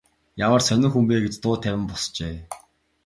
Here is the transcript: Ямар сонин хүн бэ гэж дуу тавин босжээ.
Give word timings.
Ямар 0.45 0.61
сонин 0.67 0.91
хүн 0.91 1.05
бэ 1.07 1.15
гэж 1.23 1.33
дуу 1.43 1.55
тавин 1.63 1.83
босжээ. 1.89 2.37